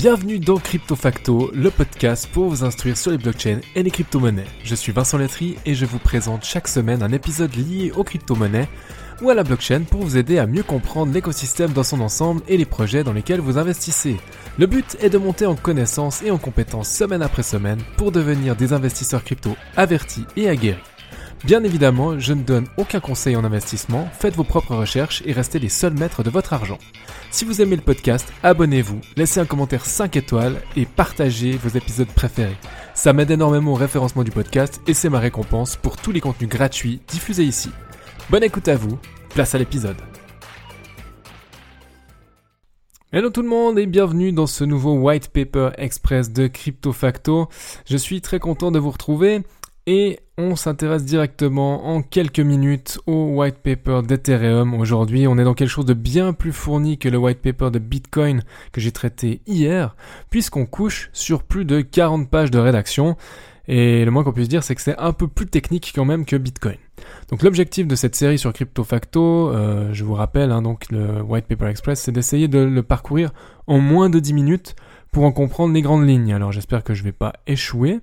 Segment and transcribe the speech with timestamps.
[0.00, 4.46] Bienvenue dans Crypto Facto, le podcast pour vous instruire sur les blockchains et les crypto-monnaies.
[4.64, 8.70] Je suis Vincent Letry et je vous présente chaque semaine un épisode lié aux crypto-monnaies
[9.20, 12.56] ou à la blockchain pour vous aider à mieux comprendre l'écosystème dans son ensemble et
[12.56, 14.16] les projets dans lesquels vous investissez.
[14.58, 18.56] Le but est de monter en connaissances et en compétences semaine après semaine pour devenir
[18.56, 20.80] des investisseurs crypto avertis et aguerris.
[21.44, 25.58] Bien évidemment, je ne donne aucun conseil en investissement, faites vos propres recherches et restez
[25.58, 26.76] les seuls maîtres de votre argent.
[27.30, 32.08] Si vous aimez le podcast, abonnez-vous, laissez un commentaire 5 étoiles et partagez vos épisodes
[32.08, 32.58] préférés.
[32.92, 36.50] Ça m'aide énormément au référencement du podcast et c'est ma récompense pour tous les contenus
[36.50, 37.70] gratuits diffusés ici.
[38.28, 38.98] Bonne écoute à vous,
[39.30, 39.96] place à l'épisode.
[43.12, 47.48] Hello tout le monde et bienvenue dans ce nouveau White Paper Express de Crypto Facto.
[47.86, 49.42] Je suis très content de vous retrouver
[49.90, 54.72] et on s'intéresse directement en quelques minutes au white paper d'Ethereum.
[54.74, 57.80] Aujourd'hui, on est dans quelque chose de bien plus fourni que le white paper de
[57.80, 59.96] Bitcoin que j'ai traité hier,
[60.30, 63.16] puisqu'on couche sur plus de 40 pages de rédaction.
[63.66, 66.24] Et le moins qu'on puisse dire, c'est que c'est un peu plus technique quand même
[66.24, 66.76] que Bitcoin.
[67.28, 71.20] Donc l'objectif de cette série sur Crypto Facto, euh, je vous rappelle, hein, donc le
[71.20, 73.32] White Paper Express, c'est d'essayer de le parcourir
[73.66, 74.76] en moins de 10 minutes
[75.10, 76.32] pour en comprendre les grandes lignes.
[76.32, 77.98] Alors j'espère que je ne vais pas échouer.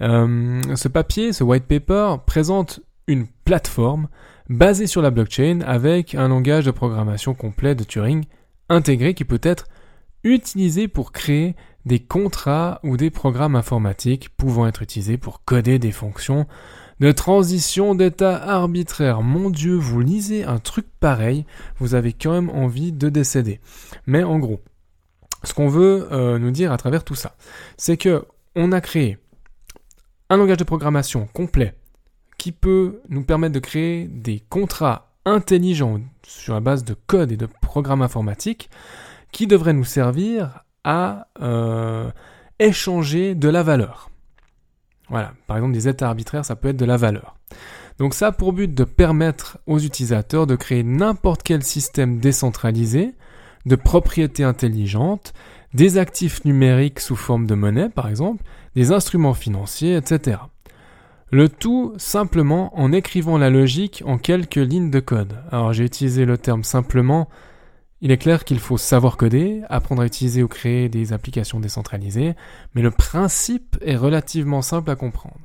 [0.00, 4.08] Euh, ce papier, ce white paper, présente une plateforme
[4.48, 8.24] basée sur la blockchain avec un langage de programmation complet de Turing
[8.68, 9.66] intégré qui peut être
[10.22, 15.92] utilisé pour créer des contrats ou des programmes informatiques pouvant être utilisés pour coder des
[15.92, 16.46] fonctions
[17.00, 19.22] de transition d'état arbitraire.
[19.22, 21.44] Mon Dieu, vous lisez un truc pareil,
[21.78, 23.60] vous avez quand même envie de décéder.
[24.06, 24.60] Mais en gros,
[25.42, 27.36] ce qu'on veut euh, nous dire à travers tout ça,
[27.76, 28.24] c'est que
[28.56, 29.18] on a créé
[30.34, 31.74] un langage de programmation complet
[32.38, 37.36] qui peut nous permettre de créer des contrats intelligents sur la base de code et
[37.36, 38.68] de programmes informatiques
[39.30, 42.10] qui devraient nous servir à euh,
[42.58, 44.10] échanger de la valeur.
[45.08, 47.36] Voilà, par exemple des états arbitraires, ça peut être de la valeur.
[47.98, 53.14] Donc ça a pour but de permettre aux utilisateurs de créer n'importe quel système décentralisé
[53.66, 55.32] de propriété intelligente,
[55.74, 60.38] des actifs numériques sous forme de monnaie par exemple, des instruments financiers, etc.
[61.30, 65.34] Le tout simplement en écrivant la logique en quelques lignes de code.
[65.50, 67.28] Alors j'ai utilisé le terme simplement.
[68.00, 72.34] Il est clair qu'il faut savoir coder, apprendre à utiliser ou créer des applications décentralisées,
[72.74, 75.40] mais le principe est relativement simple à comprendre.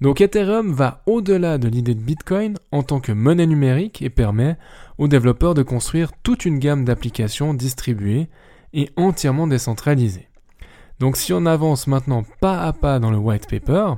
[0.00, 4.56] Donc Ethereum va au-delà de l'idée de Bitcoin en tant que monnaie numérique et permet
[4.96, 8.28] aux développeurs de construire toute une gamme d'applications distribuées
[8.72, 10.28] et entièrement décentralisées.
[11.00, 13.94] Donc si on avance maintenant pas à pas dans le white paper,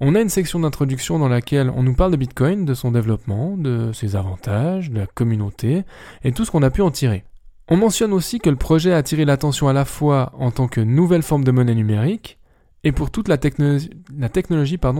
[0.00, 3.56] on a une section d'introduction dans laquelle on nous parle de Bitcoin, de son développement,
[3.58, 5.84] de ses avantages, de la communauté
[6.24, 7.24] et tout ce qu'on a pu en tirer.
[7.68, 10.80] On mentionne aussi que le projet a attiré l'attention à la fois en tant que
[10.80, 12.38] nouvelle forme de monnaie numérique
[12.82, 13.90] et pour toute la, technologie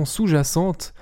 [0.04, 0.94] sous-jacente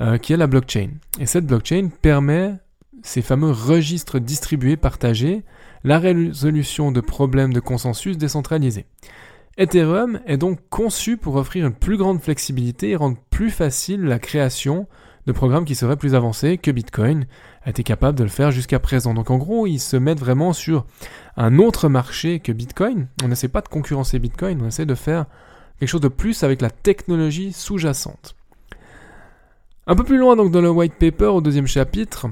[0.00, 0.90] euh, qui est la blockchain.
[1.18, 2.54] Et cette blockchain permet
[3.02, 5.42] ces fameux registres distribués, partagés,
[5.84, 8.86] la résolution de problèmes de consensus décentralisés.
[9.58, 14.18] Ethereum est donc conçu pour offrir une plus grande flexibilité et rendre plus facile la
[14.18, 14.86] création
[15.26, 17.26] de programmes qui seraient plus avancés que Bitcoin
[17.64, 19.12] a été capable de le faire jusqu'à présent.
[19.12, 20.86] Donc en gros, ils se mettent vraiment sur
[21.36, 23.08] un autre marché que Bitcoin.
[23.22, 25.26] On n'essaie pas de concurrencer Bitcoin, on essaie de faire
[25.78, 28.34] quelque chose de plus avec la technologie sous-jacente.
[29.86, 32.28] Un peu plus loin donc dans le white paper au deuxième chapitre,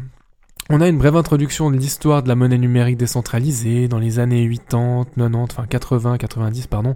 [0.71, 4.49] on a une brève introduction de l'histoire de la monnaie numérique décentralisée dans les années
[4.49, 6.95] 80, 90, enfin 80, 90, pardon,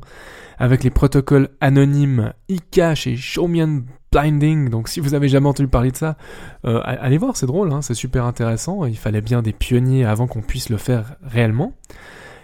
[0.58, 4.68] avec les protocoles anonymes eCash et Showmian Blinding.
[4.68, 6.18] Donc si vous avez jamais entendu parler de ça,
[6.66, 8.84] euh, allez voir, c'est drôle, hein, c'est super intéressant.
[8.84, 11.72] Il fallait bien des pionniers avant qu'on puisse le faire réellement.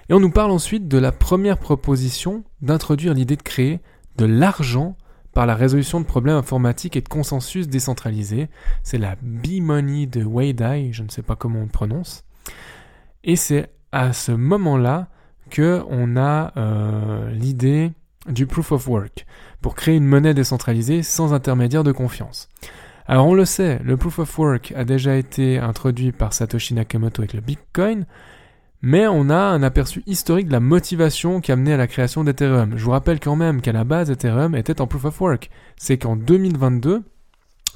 [0.08, 3.80] Et on nous parle ensuite de la première proposition d'introduire l'idée de créer
[4.16, 4.96] de l'argent
[5.32, 8.48] par la résolution de problèmes informatiques et de consensus décentralisés.
[8.82, 10.54] C'est la B-Money de Wei
[10.92, 12.24] je ne sais pas comment on le prononce.
[13.24, 15.08] Et c'est à ce moment-là
[15.50, 17.92] que on a euh, l'idée
[18.28, 19.26] du proof of work
[19.62, 22.48] pour créer une monnaie décentralisée sans intermédiaire de confiance.
[23.06, 27.22] Alors on le sait, le proof of work a déjà été introduit par Satoshi Nakamoto
[27.22, 28.04] avec le Bitcoin,
[28.80, 32.22] mais on a un aperçu historique de la motivation qui a mené à la création
[32.22, 32.74] d'Ethereum.
[32.76, 35.50] Je vous rappelle quand même qu'à la base, Ethereum était en proof of work.
[35.76, 37.02] C'est qu'en 2022,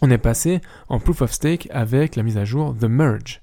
[0.00, 3.42] on est passé en proof of stake avec la mise à jour The Merge.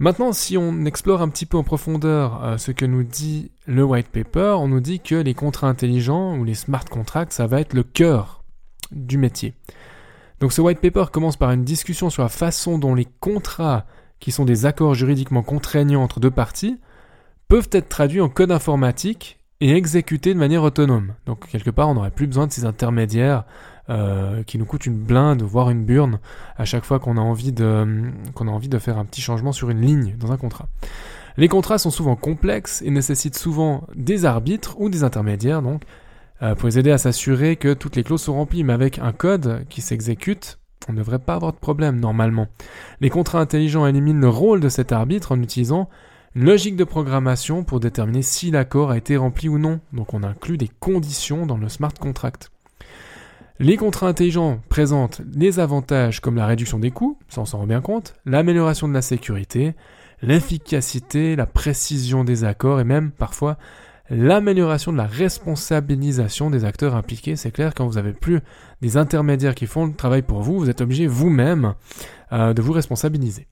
[0.00, 3.82] Maintenant, si on explore un petit peu en profondeur euh, ce que nous dit le
[3.82, 7.60] white paper, on nous dit que les contrats intelligents ou les smart contracts, ça va
[7.60, 8.44] être le cœur
[8.92, 9.54] du métier.
[10.40, 13.86] Donc ce white paper commence par une discussion sur la façon dont les contrats
[14.20, 16.78] qui sont des accords juridiquement contraignants entre deux parties,
[17.48, 21.14] peuvent être traduits en code informatique et exécuter de manière autonome.
[21.26, 23.44] Donc quelque part, on n'aurait plus besoin de ces intermédiaires
[23.90, 26.20] euh, qui nous coûtent une blinde, voire une burne,
[26.56, 29.52] à chaque fois qu'on a envie de qu'on a envie de faire un petit changement
[29.52, 30.68] sur une ligne dans un contrat.
[31.36, 35.84] Les contrats sont souvent complexes et nécessitent souvent des arbitres ou des intermédiaires, donc
[36.42, 38.62] euh, pour les aider à s'assurer que toutes les clauses sont remplies.
[38.62, 42.48] Mais avec un code qui s'exécute, on ne devrait pas avoir de problème normalement.
[43.00, 45.88] Les contrats intelligents éliminent le rôle de cet arbitre en utilisant
[46.34, 49.80] une logique de programmation pour déterminer si l'accord a été rempli ou non.
[49.92, 52.50] Donc on inclut des conditions dans le smart contract.
[53.60, 57.66] Les contrats intelligents présentent les avantages comme la réduction des coûts, ça on s'en rend
[57.66, 59.74] bien compte, l'amélioration de la sécurité,
[60.22, 63.58] l'efficacité, la précision des accords et même parfois
[64.10, 67.36] l'amélioration de la responsabilisation des acteurs impliqués.
[67.36, 68.40] C'est clair, quand vous n'avez plus
[68.80, 71.74] des intermédiaires qui font le travail pour vous, vous êtes obligé vous-même
[72.32, 73.46] euh, de vous responsabiliser.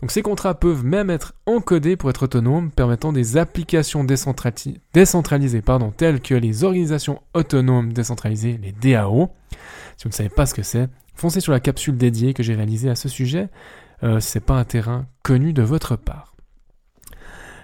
[0.00, 5.90] Donc ces contrats peuvent même être encodés pour être autonomes, permettant des applications décentralisées pardon,
[5.96, 9.30] telles que les organisations autonomes décentralisées, les DAO.
[9.96, 12.54] Si vous ne savez pas ce que c'est, foncez sur la capsule dédiée que j'ai
[12.54, 13.48] réalisée à ce sujet.
[14.02, 16.35] Euh, c'est pas un terrain connu de votre part.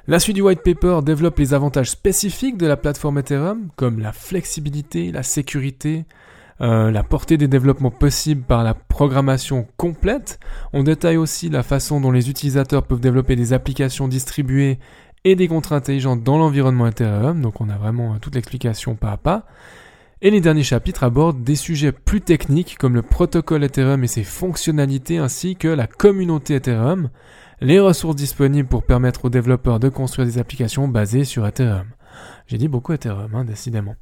[0.08, 4.12] La suite du white paper développe les avantages spécifiques de la plateforme Ethereum, comme la
[4.12, 6.06] flexibilité, la sécurité,
[6.60, 10.40] euh, la portée des développements possibles par la programmation complète.
[10.72, 14.80] On détaille aussi la façon dont les utilisateurs peuvent développer des applications distribuées
[15.22, 17.40] et des contrats intelligents dans l'environnement Ethereum.
[17.40, 19.46] Donc on a vraiment euh, toute l'explication pas à pas.
[20.24, 24.22] Et les derniers chapitres abordent des sujets plus techniques comme le protocole Ethereum et ses
[24.22, 27.10] fonctionnalités ainsi que la communauté Ethereum
[27.60, 31.86] les ressources disponibles pour permettre aux développeurs de construire des applications basées sur Ethereum.
[32.46, 33.96] J'ai dit beaucoup Ethereum, hein, décidément.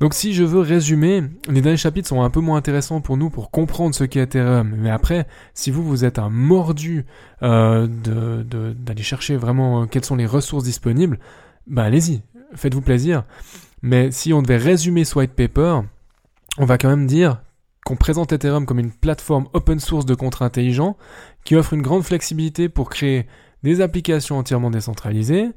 [0.00, 3.28] Donc si je veux résumer, les derniers chapitres sont un peu moins intéressants pour nous
[3.28, 4.74] pour comprendre ce qu'est Ethereum.
[4.78, 7.04] Mais après, si vous, vous êtes un mordu
[7.42, 11.18] euh, d'aller chercher vraiment euh, quelles sont les ressources disponibles,
[11.66, 12.22] bah allez-y,
[12.54, 13.24] faites-vous plaisir.
[13.82, 15.80] Mais si on devait résumer ce white paper,
[16.58, 17.40] on va quand même dire
[17.84, 20.96] qu'on présente Ethereum comme une plateforme open source de contrats intelligents
[21.44, 23.26] qui offre une grande flexibilité pour créer
[23.62, 25.50] des applications entièrement décentralisées.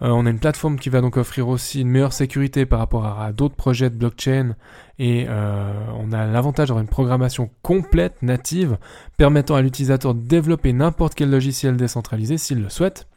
[0.00, 3.04] Euh, on a une plateforme qui va donc offrir aussi une meilleure sécurité par rapport
[3.04, 4.54] à, d'autres projets de blockchain
[4.98, 8.78] et euh, on a l'avantage d'avoir une programmation complète, native,
[9.16, 13.08] permettant à l'utilisateur de développer n'importe quel logiciel décentralisé s'il le souhaite.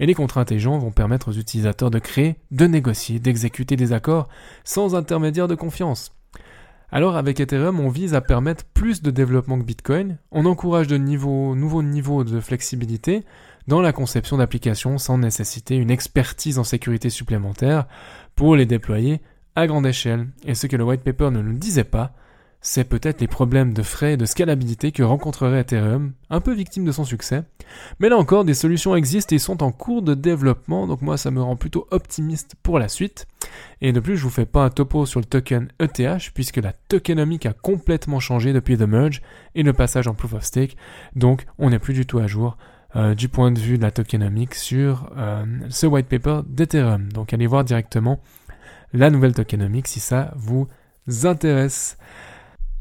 [0.00, 4.28] Et les contrats intelligents vont permettre aux utilisateurs de créer, de négocier, d'exécuter des accords
[4.64, 6.12] sans intermédiaire de confiance.
[6.90, 10.96] Alors avec Ethereum, on vise à permettre plus de développement que Bitcoin, on encourage de
[10.96, 13.24] nouveaux niveaux de flexibilité
[13.66, 17.86] dans la conception d'applications sans nécessiter une expertise en sécurité supplémentaire
[18.36, 19.20] pour les déployer
[19.56, 20.28] à grande échelle.
[20.44, 22.14] Et ce que le white paper ne nous disait pas,
[22.66, 26.86] c'est peut-être les problèmes de frais et de scalabilité que rencontrerait Ethereum, un peu victime
[26.86, 27.42] de son succès.
[28.00, 31.30] Mais là encore, des solutions existent et sont en cours de développement, donc moi ça
[31.30, 33.26] me rend plutôt optimiste pour la suite.
[33.82, 36.72] Et de plus, je vous fais pas un topo sur le token ETH, puisque la
[36.72, 39.20] tokenomique a complètement changé depuis The Merge
[39.54, 40.76] et le passage en Proof of Stake,
[41.14, 42.56] donc on n'est plus du tout à jour
[42.96, 47.12] euh, du point de vue de la tokenomique sur euh, ce white paper d'Ethereum.
[47.12, 48.22] Donc allez voir directement
[48.94, 50.66] la nouvelle tokenomique si ça vous
[51.24, 51.98] intéresse.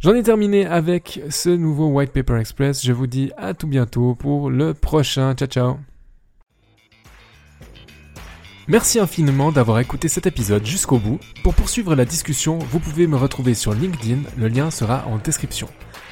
[0.04, 2.86] J'en ai terminé avec ce nouveau White Paper Express.
[2.86, 5.34] Je vous dis à tout bientôt pour le prochain.
[5.34, 5.78] Ciao ciao
[8.68, 11.20] Merci infiniment d'avoir écouté cet épisode jusqu'au bout.
[11.42, 15.70] Pour poursuivre la discussion, vous pouvez me retrouver sur LinkedIn, le lien sera en description.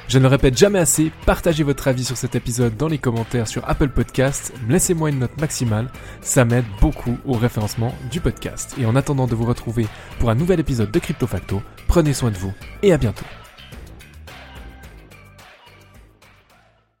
[0.08, 3.48] Je ne le répète jamais assez, partagez votre avis sur cet épisode dans les commentaires
[3.48, 5.88] sur Apple Podcasts, laissez-moi une note maximale,
[6.22, 8.74] ça m'aide beaucoup au référencement du podcast.
[8.78, 9.86] Et en attendant de vous retrouver
[10.18, 13.24] pour un nouvel épisode de Crypto Facto, prenez soin de vous et à bientôt.